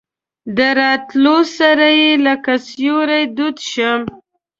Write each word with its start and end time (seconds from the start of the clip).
د 0.57 0.59
راتلو 0.79 1.37
سره 1.57 1.87
یې 2.01 2.11
لکه 2.27 2.53
سیوری 2.67 3.23
دود 3.37 3.57
شم. 3.71 4.01